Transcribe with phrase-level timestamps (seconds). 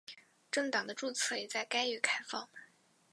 [0.51, 2.49] 政党的注册也在该月开放。